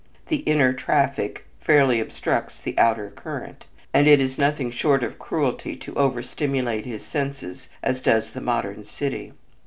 "The 0.29 0.37
inner 0.37 0.73
traffic 0.73 1.45
fairly 1.59 1.99
obstructs 1.99 2.59
the 2.59 2.75
outer 2.75 3.11
current," 3.11 3.65
and 3.93 4.07
it 4.07 4.19
is 4.19 4.35
nothing 4.35 4.71
short 4.71 5.03
of 5.03 5.19
cruelty 5.19 5.75
to 5.75 5.93
over 5.93 6.23
stimulate 6.23 6.87
his 6.87 7.05
senses 7.05 7.69
as 7.83 8.01
does 8.01 8.31
the 8.31 8.41
modern 8.41 8.83
city. 8.83 9.33